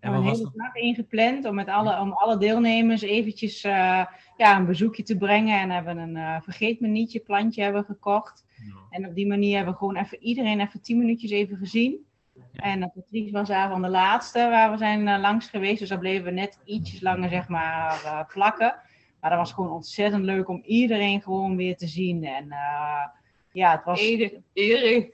We 0.00 0.10
hebben 0.10 0.20
een 0.20 0.36
hele 0.36 0.50
dag 0.54 0.74
ingepland 0.74 1.44
om 1.44 1.54
met 1.54 1.68
alle, 1.68 2.00
om 2.00 2.12
alle 2.12 2.38
deelnemers 2.38 3.02
eventjes 3.02 3.64
uh, 3.64 4.04
ja, 4.36 4.56
een 4.56 4.66
bezoekje 4.66 5.02
te 5.02 5.16
brengen. 5.16 5.60
En 5.60 5.70
hebben 5.70 5.98
een 5.98 6.16
uh, 6.16 6.40
vergeet 6.40 6.80
me 6.80 6.88
nietje 6.88 7.20
plantje 7.20 7.62
hebben 7.62 7.84
gekocht. 7.84 8.44
En 8.90 9.08
op 9.08 9.14
die 9.14 9.26
manier 9.26 9.56
hebben 9.56 9.72
we 9.72 9.78
gewoon 9.78 9.96
even 9.96 10.22
iedereen 10.22 10.60
even 10.60 10.82
tien 10.82 10.98
minuutjes 10.98 11.30
even 11.30 11.56
gezien. 11.56 12.06
En 12.52 12.92
Patrice 12.94 13.32
was 13.32 13.48
daar 13.48 13.70
van 13.70 13.82
de 13.82 13.88
laatste 13.88 14.38
waar 14.38 14.70
we 14.70 14.76
zijn 14.76 15.06
uh, 15.06 15.18
langs 15.20 15.48
geweest. 15.48 15.78
Dus 15.78 15.88
daar 15.88 15.98
bleven 15.98 16.24
we 16.24 16.30
net 16.30 16.58
ietsjes 16.64 17.00
langer 17.00 17.28
zeg 17.28 17.48
maar 17.48 18.02
uh, 18.04 18.20
plakken. 18.28 18.76
Maar 19.20 19.30
dat 19.30 19.38
was 19.38 19.52
gewoon 19.52 19.70
ontzettend 19.70 20.24
leuk 20.24 20.48
om 20.48 20.62
iedereen 20.64 21.22
gewoon 21.22 21.56
weer 21.56 21.76
te 21.76 21.86
zien. 21.86 22.24
En 22.24 22.48
ja, 23.52 23.70
het 23.70 23.84
was... 23.84 24.00
iedereen 24.52 25.12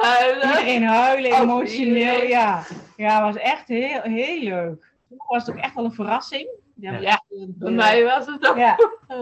huilen. 0.00 0.48
Iedereen 0.48 0.82
huilen, 0.82 1.40
emotioneel. 1.40 2.22
Ja, 2.22 2.64
ja 2.96 3.26
het 3.26 3.34
was 3.34 3.42
echt 3.42 3.68
heel, 3.68 4.00
heel 4.00 4.42
leuk. 4.42 4.94
Toen 5.08 5.18
was 5.26 5.46
het 5.46 5.56
ook 5.56 5.62
echt 5.62 5.74
wel 5.74 5.84
een 5.84 5.92
verrassing. 5.92 6.48
Ja, 6.74 6.98
ja. 6.98 7.24
bij 7.46 7.70
mij 7.70 8.04
was 8.04 8.26
het 8.26 8.46
ook. 8.48 8.56
Ja, 8.56 8.76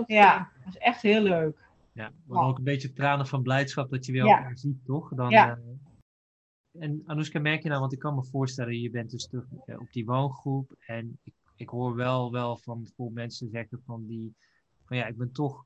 ja 0.06 0.50
het 0.54 0.64
was 0.64 0.76
echt 0.76 1.02
heel 1.02 1.20
leuk. 1.20 1.68
Ja, 1.92 2.12
maar 2.26 2.44
ook 2.44 2.58
een 2.58 2.64
beetje 2.64 2.92
tranen 2.92 3.26
van 3.26 3.42
blijdschap 3.42 3.90
dat 3.90 4.06
je 4.06 4.12
weer 4.12 4.26
elkaar 4.26 4.58
ziet, 4.58 4.84
toch? 4.84 5.08
Dan, 5.14 5.30
ja. 5.30 5.48
Uh, 5.48 6.82
en 6.82 7.02
Anoushka, 7.06 7.40
merk 7.40 7.62
je 7.62 7.68
nou, 7.68 7.80
want 7.80 7.92
ik 7.92 7.98
kan 7.98 8.14
me 8.14 8.24
voorstellen, 8.24 8.80
je 8.80 8.90
bent 8.90 9.10
dus 9.10 9.26
terug 9.26 9.46
uh, 9.66 9.80
op 9.80 9.92
die 9.92 10.04
woongroep. 10.04 10.74
En 10.86 11.18
ik, 11.22 11.34
ik 11.56 11.68
hoor 11.68 11.94
wel, 11.94 12.32
wel 12.32 12.56
van 12.56 12.88
veel 12.96 13.10
mensen 13.14 13.48
zeggen 13.50 13.82
van 13.86 14.06
die, 14.06 14.34
van 14.84 14.96
ja, 14.96 15.06
ik 15.06 15.16
ben 15.16 15.32
toch, 15.32 15.64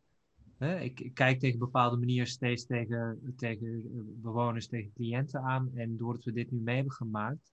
hè, 0.58 0.80
ik, 0.80 1.11
kijk 1.14 1.40
tegen 1.40 1.58
bepaalde 1.58 1.96
manieren 1.96 2.26
steeds 2.26 2.66
tegen, 2.66 3.34
tegen 3.37 3.66
uh, 3.66 4.02
bewoners, 4.04 4.68
tegen 4.68 4.92
cliënten 4.92 5.40
aan. 5.40 5.70
En 5.75 5.96
doordat 5.96 6.25
we 6.25 6.32
dit 6.32 6.50
nu 6.50 6.58
mee 6.58 6.75
hebben 6.75 6.92
gemaakt, 6.92 7.52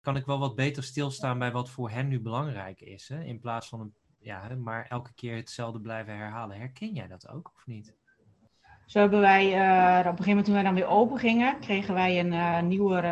kan 0.00 0.16
ik 0.16 0.26
wel 0.26 0.38
wat 0.38 0.54
beter 0.54 0.82
stilstaan 0.82 1.38
bij 1.38 1.52
wat 1.52 1.70
voor 1.70 1.90
hen 1.90 2.08
nu 2.08 2.20
belangrijk 2.20 2.80
is. 2.80 3.08
Hè? 3.08 3.24
In 3.24 3.40
plaats 3.40 3.68
van 3.68 3.92
ja, 4.18 4.54
maar 4.54 4.86
elke 4.86 5.14
keer 5.14 5.36
hetzelfde 5.36 5.80
blijven 5.80 6.16
herhalen. 6.16 6.56
Herken 6.56 6.92
jij 6.92 7.06
dat 7.06 7.28
ook 7.28 7.52
of 7.54 7.66
niet? 7.66 7.94
Zo 8.86 8.98
hebben 8.98 9.20
wij, 9.20 9.46
uh, 9.46 9.98
op 9.98 10.18
een 10.18 10.24
gegeven 10.24 10.28
moment 10.28 10.44
toen 10.44 10.54
wij 10.54 10.62
dan 10.62 10.74
weer 10.74 10.86
open 10.86 11.18
gingen, 11.18 11.60
kregen 11.60 11.94
wij 11.94 12.20
een 12.20 12.32
uh, 12.32 12.60
nieuwe 12.62 13.02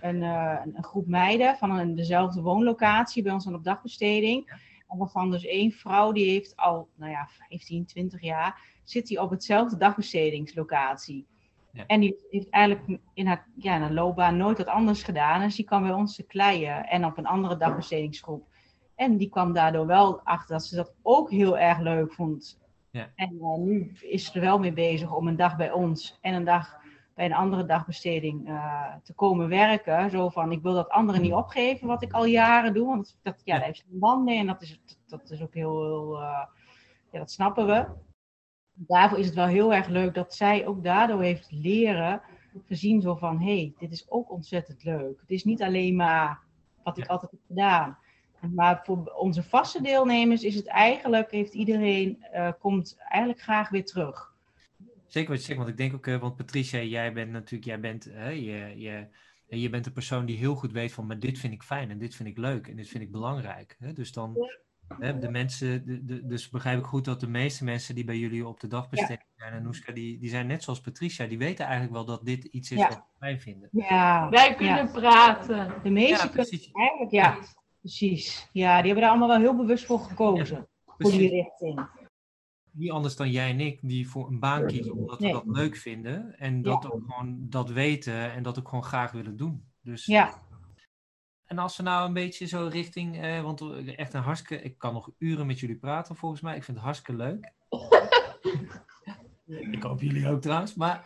een, 0.00 0.22
een, 0.22 0.84
groep 0.84 1.06
meiden 1.06 1.56
van 1.56 1.70
een, 1.70 1.94
dezelfde 1.94 2.40
woonlocatie 2.40 3.22
bij 3.22 3.32
ons 3.32 3.46
aan 3.46 3.54
op 3.54 3.64
dagbesteding. 3.64 4.66
Waarvan 4.88 5.30
dus 5.30 5.44
één 5.44 5.72
vrouw, 5.72 6.12
die 6.12 6.30
heeft 6.30 6.56
al, 6.56 6.88
nou 6.94 7.10
ja, 7.10 7.28
15, 7.48 7.86
20 7.86 8.20
jaar, 8.20 8.60
zit 8.84 9.06
die 9.06 9.22
op 9.22 9.30
hetzelfde 9.30 9.76
dagbestedingslocatie. 9.76 11.26
Ja. 11.72 11.86
En 11.86 12.00
die 12.00 12.26
heeft 12.30 12.50
eigenlijk 12.50 13.00
in 13.14 13.26
haar, 13.26 13.46
ja, 13.56 13.74
in 13.74 13.80
haar 13.80 13.92
loopbaan 13.92 14.36
nooit 14.36 14.58
wat 14.58 14.66
anders 14.66 15.02
gedaan. 15.02 15.40
Dus 15.40 15.56
die 15.56 15.64
kwam 15.64 15.82
bij 15.82 15.92
ons 15.92 16.16
te 16.16 16.22
kleien 16.22 16.88
en 16.88 17.04
op 17.04 17.18
een 17.18 17.26
andere 17.26 17.56
dagbestedingsgroep. 17.56 18.46
En 18.94 19.16
die 19.16 19.28
kwam 19.28 19.52
daardoor 19.52 19.86
wel 19.86 20.20
achter 20.20 20.56
dat 20.56 20.64
ze 20.64 20.76
dat 20.76 20.94
ook 21.02 21.30
heel 21.30 21.58
erg 21.58 21.78
leuk 21.78 22.12
vond. 22.12 22.60
Ja. 22.90 23.10
En 23.14 23.34
uh, 23.34 23.56
nu 23.56 23.92
is 24.00 24.24
ze 24.24 24.32
er 24.32 24.40
wel 24.40 24.58
mee 24.58 24.72
bezig 24.72 25.14
om 25.14 25.28
een 25.28 25.36
dag 25.36 25.56
bij 25.56 25.72
ons 25.72 26.18
en 26.20 26.34
een 26.34 26.44
dag 26.44 26.77
bij 27.18 27.26
een 27.26 27.34
andere 27.34 27.66
dagbesteding 27.66 28.48
uh, 28.48 28.94
te 29.02 29.14
komen 29.14 29.48
werken. 29.48 30.10
Zo 30.10 30.28
van, 30.28 30.52
ik 30.52 30.62
wil 30.62 30.74
dat 30.74 30.88
anderen 30.88 31.22
niet 31.22 31.32
opgeven 31.32 31.86
wat 31.86 32.02
ik 32.02 32.12
al 32.12 32.24
jaren 32.24 32.74
doe. 32.74 32.86
Want 32.86 33.18
dat, 33.22 33.40
ja, 33.44 33.56
daar 33.56 33.64
heeft 33.64 33.78
ze 33.78 33.84
een 33.92 33.98
band 33.98 34.24
mee 34.24 34.38
en 34.38 34.46
dat 34.46 34.62
is, 34.62 34.80
dat 35.06 35.30
is 35.30 35.42
ook 35.42 35.54
heel, 35.54 35.84
heel 35.84 36.14
uh, 36.14 36.44
ja, 37.10 37.18
dat 37.18 37.30
snappen 37.30 37.66
we. 37.66 37.86
Daarvoor 38.72 39.18
is 39.18 39.26
het 39.26 39.34
wel 39.34 39.46
heel 39.46 39.74
erg 39.74 39.86
leuk 39.86 40.14
dat 40.14 40.34
zij 40.34 40.66
ook 40.66 40.84
daardoor 40.84 41.22
heeft 41.22 41.50
leren 41.50 42.20
gezien 42.66 43.00
zo 43.00 43.14
van, 43.14 43.40
hé, 43.40 43.56
hey, 43.56 43.74
dit 43.78 43.92
is 43.92 44.10
ook 44.10 44.30
ontzettend 44.30 44.84
leuk. 44.84 45.20
Het 45.20 45.30
is 45.30 45.44
niet 45.44 45.62
alleen 45.62 45.96
maar 45.96 46.40
wat 46.82 46.98
ik 46.98 47.06
altijd 47.06 47.30
heb 47.30 47.40
gedaan. 47.46 47.98
Maar 48.54 48.80
voor 48.84 49.12
onze 49.16 49.42
vaste 49.42 49.82
deelnemers 49.82 50.42
is 50.42 50.54
het 50.54 50.66
eigenlijk, 50.66 51.30
heeft 51.30 51.54
iedereen, 51.54 52.24
uh, 52.34 52.48
komt 52.60 52.96
eigenlijk 53.08 53.42
graag 53.42 53.68
weer 53.68 53.84
terug. 53.84 54.36
Zeker 55.08 55.30
wat 55.30 55.38
je 55.38 55.44
zegt, 55.44 55.58
want 55.58 55.70
ik 55.70 55.76
denk 55.76 55.94
ook, 55.94 56.06
uh, 56.06 56.20
want 56.20 56.36
Patricia, 56.36 56.82
jij 56.82 57.12
bent 57.12 57.30
natuurlijk, 57.30 57.64
jij 57.64 57.80
bent, 57.80 58.08
uh, 58.08 58.34
je, 58.34 58.80
je, 58.80 59.06
je 59.60 59.70
bent 59.70 59.86
een 59.86 59.92
persoon 59.92 60.26
die 60.26 60.36
heel 60.36 60.54
goed 60.54 60.72
weet 60.72 60.92
van, 60.92 61.06
maar 61.06 61.18
dit 61.18 61.38
vind 61.38 61.52
ik 61.52 61.62
fijn 61.62 61.90
en 61.90 61.98
dit 61.98 62.14
vind 62.14 62.28
ik 62.28 62.38
leuk 62.38 62.66
en 62.66 62.76
dit 62.76 62.88
vind 62.88 63.02
ik 63.02 63.10
belangrijk. 63.10 63.76
Hè? 63.78 63.92
Dus 63.92 64.12
dan, 64.12 64.36
hè, 64.98 65.18
de 65.18 65.30
mensen, 65.30 65.86
de, 65.86 66.04
de, 66.04 66.26
dus 66.26 66.48
begrijp 66.48 66.78
ik 66.78 66.84
goed 66.84 67.04
dat 67.04 67.20
de 67.20 67.28
meeste 67.28 67.64
mensen 67.64 67.94
die 67.94 68.04
bij 68.04 68.18
jullie 68.18 68.46
op 68.46 68.60
de 68.60 68.66
dagbesteding 68.66 69.28
ja. 69.36 69.44
zijn, 69.44 69.52
en 69.52 69.62
Noeska, 69.62 69.92
die, 69.92 70.18
die 70.18 70.30
zijn 70.30 70.46
net 70.46 70.62
zoals 70.62 70.80
Patricia, 70.80 71.26
die 71.26 71.38
weten 71.38 71.64
eigenlijk 71.64 71.94
wel 71.94 72.04
dat 72.04 72.24
dit 72.24 72.44
iets 72.44 72.70
is 72.70 72.78
ja. 72.78 72.88
wat 72.88 73.04
wij 73.18 73.40
vinden. 73.40 73.68
Ja. 73.72 74.28
Wij 74.30 74.54
kunnen 74.54 74.90
praten. 74.90 75.74
De 75.82 75.90
meeste 75.90 76.30
kunnen 76.30 76.60
eigenlijk, 76.72 77.10
ja. 77.10 77.38
Precies. 77.80 78.48
Ja, 78.52 78.76
die 78.76 78.84
hebben 78.84 79.02
daar 79.02 79.10
allemaal 79.10 79.28
wel 79.28 79.38
heel 79.38 79.56
bewust 79.56 79.84
voor 79.84 79.98
gekozen. 79.98 80.68
voor 80.98 81.10
die 81.10 81.30
richting. 81.30 81.88
Niet 82.78 82.90
anders 82.90 83.16
dan 83.16 83.30
jij 83.30 83.50
en 83.50 83.60
ik, 83.60 83.78
die 83.82 84.08
voor 84.08 84.28
een 84.28 84.38
baan 84.38 84.66
kiezen 84.66 84.92
omdat 84.92 85.18
we 85.18 85.32
dat 85.32 85.46
leuk 85.46 85.76
vinden. 85.76 86.38
En 86.38 86.62
dat 86.62 86.82
ja. 86.82 86.88
ook 86.88 87.02
gewoon 87.06 87.46
dat 87.48 87.70
weten 87.70 88.32
en 88.32 88.42
dat 88.42 88.58
ook 88.58 88.68
gewoon 88.68 88.84
graag 88.84 89.12
willen 89.12 89.36
doen. 89.36 89.64
Dus, 89.80 90.06
ja. 90.06 90.42
En 91.44 91.58
als 91.58 91.76
we 91.76 91.82
nou 91.82 92.06
een 92.06 92.12
beetje 92.12 92.46
zo 92.46 92.68
richting, 92.72 93.22
eh, 93.22 93.42
want 93.42 93.62
echt 93.96 94.14
een 94.14 94.22
hartstikke, 94.22 94.64
ik 94.64 94.78
kan 94.78 94.92
nog 94.92 95.10
uren 95.18 95.46
met 95.46 95.60
jullie 95.60 95.78
praten 95.78 96.16
volgens 96.16 96.40
mij. 96.40 96.56
Ik 96.56 96.64
vind 96.64 96.76
het 96.76 96.86
hartstikke 96.86 97.22
leuk. 97.22 97.52
ik 99.76 99.82
hoop 99.82 100.00
jullie 100.00 100.28
ook 100.28 100.40
trouwens. 100.40 100.74
Maar 100.74 101.04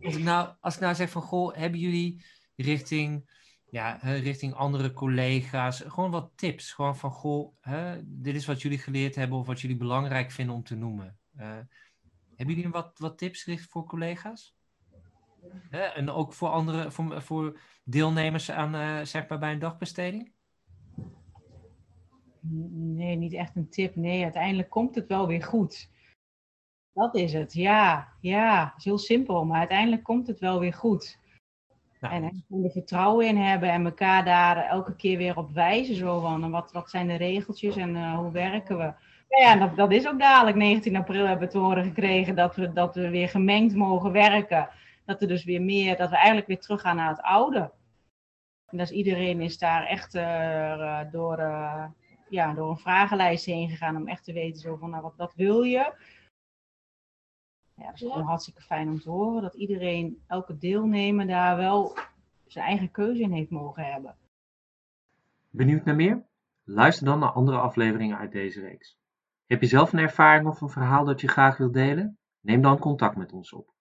als 0.00 0.16
ik 0.16 0.22
nou, 0.24 0.54
als 0.60 0.74
ik 0.74 0.80
nou 0.80 0.94
zeg 0.94 1.10
van, 1.10 1.22
goh, 1.22 1.56
hebben 1.56 1.80
jullie 1.80 2.24
richting 2.56 3.30
ja, 3.70 3.98
richting 4.02 4.54
andere 4.54 4.92
collega's. 4.92 5.80
Gewoon 5.86 6.10
wat 6.10 6.30
tips. 6.34 6.72
Gewoon 6.72 6.96
van, 6.96 7.10
goh, 7.10 7.56
hè, 7.60 8.00
dit 8.04 8.34
is 8.34 8.46
wat 8.46 8.62
jullie 8.62 8.78
geleerd 8.78 9.14
hebben 9.14 9.38
of 9.38 9.46
wat 9.46 9.60
jullie 9.60 9.76
belangrijk 9.76 10.30
vinden 10.30 10.54
om 10.54 10.62
te 10.62 10.76
noemen. 10.76 11.18
Uh, 11.36 11.58
hebben 12.36 12.54
jullie 12.54 12.70
wat, 12.70 12.98
wat 12.98 13.18
tips 13.18 13.42
gericht 13.42 13.70
voor 13.70 13.84
collega's? 13.84 14.56
Hè? 15.70 15.80
En 15.80 16.10
ook 16.10 16.32
voor 16.32 16.48
andere, 16.48 16.90
voor, 16.90 17.22
voor 17.22 17.60
deelnemers 17.84 18.50
aan, 18.50 18.74
uh, 18.74 19.00
zeg 19.02 19.28
maar, 19.28 19.38
bij 19.38 19.52
een 19.52 19.58
dagbesteding? 19.58 20.32
Nee, 22.40 23.16
niet 23.16 23.32
echt 23.32 23.56
een 23.56 23.68
tip. 23.68 23.96
Nee, 23.96 24.22
uiteindelijk 24.22 24.70
komt 24.70 24.94
het 24.94 25.06
wel 25.06 25.26
weer 25.26 25.42
goed. 25.42 25.90
Dat 26.92 27.14
is 27.14 27.32
het, 27.32 27.52
ja. 27.52 28.12
Ja, 28.20 28.74
is 28.76 28.84
heel 28.84 28.98
simpel, 28.98 29.44
maar 29.44 29.58
uiteindelijk 29.58 30.02
komt 30.02 30.26
het 30.26 30.40
wel 30.40 30.60
weer 30.60 30.74
goed. 30.74 31.18
Nou, 32.00 32.14
en 32.14 32.44
er 32.64 32.70
vertrouwen 32.70 33.26
in 33.26 33.36
hebben 33.36 33.70
en 33.70 33.84
elkaar 33.84 34.24
daar 34.24 34.56
elke 34.56 34.96
keer 34.96 35.18
weer 35.18 35.36
op 35.36 35.50
wijzen. 35.50 35.94
Zo 35.94 36.20
van, 36.20 36.50
wat, 36.50 36.72
wat 36.72 36.90
zijn 36.90 37.06
de 37.06 37.14
regeltjes 37.14 37.76
en 37.76 37.96
uh, 37.96 38.18
hoe 38.18 38.30
werken 38.32 38.78
we? 38.78 38.92
Nou 39.28 39.42
ja, 39.42 39.56
dat, 39.56 39.76
dat 39.76 39.92
is 39.92 40.08
ook 40.08 40.18
dadelijk. 40.18 40.56
19 40.56 40.96
april 40.96 41.26
hebben 41.26 41.46
we 41.46 41.52
te 41.52 41.58
horen 41.58 41.84
gekregen 41.84 42.34
dat 42.34 42.56
we, 42.56 42.72
dat 42.72 42.94
we 42.94 43.08
weer 43.08 43.28
gemengd 43.28 43.74
mogen 43.74 44.12
werken. 44.12 44.68
Dat 45.04 45.22
er 45.22 45.28
dus 45.28 45.44
weer 45.44 45.62
meer, 45.62 45.96
dat 45.96 46.10
we 46.10 46.16
eigenlijk 46.16 46.46
weer 46.46 46.60
teruggaan 46.60 46.96
naar 46.96 47.08
het 47.08 47.22
oude. 47.22 47.70
En 48.66 48.78
dus 48.78 48.90
iedereen 48.90 49.40
is 49.40 49.58
daar 49.58 49.86
echt 49.86 50.14
uh, 50.14 51.00
door, 51.10 51.38
uh, 51.38 51.84
ja, 52.28 52.54
door 52.54 52.70
een 52.70 52.78
vragenlijst 52.78 53.44
heen 53.44 53.68
gegaan 53.68 53.96
om 53.96 54.08
echt 54.08 54.24
te 54.24 54.32
weten 54.32 54.60
zo 54.60 54.76
van, 54.76 54.90
nou, 54.90 55.02
wat, 55.02 55.16
wat 55.16 55.32
wil 55.34 55.62
je? 55.62 55.92
Ja, 57.78 57.84
dat 57.84 57.94
is 57.94 58.00
gewoon 58.00 58.26
hartstikke 58.26 58.62
fijn 58.62 58.88
om 58.88 59.00
te 59.00 59.10
horen 59.10 59.42
dat 59.42 59.54
iedereen, 59.54 60.22
elke 60.26 60.58
deelnemer 60.58 61.26
daar 61.26 61.56
wel 61.56 61.96
zijn 62.46 62.64
eigen 62.64 62.90
keuze 62.90 63.22
in 63.22 63.32
heeft 63.32 63.50
mogen 63.50 63.84
hebben. 63.84 64.16
Benieuwd 65.50 65.84
naar 65.84 65.96
meer? 65.96 66.26
Luister 66.64 67.06
dan 67.06 67.18
naar 67.18 67.30
andere 67.30 67.58
afleveringen 67.58 68.18
uit 68.18 68.32
deze 68.32 68.60
reeks. 68.60 68.98
Heb 69.46 69.60
je 69.60 69.66
zelf 69.66 69.92
een 69.92 69.98
ervaring 69.98 70.48
of 70.48 70.60
een 70.60 70.68
verhaal 70.68 71.04
dat 71.04 71.20
je 71.20 71.28
graag 71.28 71.56
wilt 71.56 71.72
delen? 71.72 72.18
Neem 72.40 72.62
dan 72.62 72.78
contact 72.78 73.16
met 73.16 73.32
ons 73.32 73.52
op. 73.52 73.72